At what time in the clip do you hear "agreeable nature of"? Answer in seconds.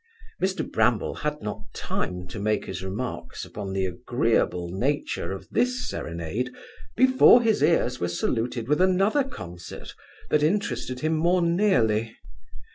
3.85-5.47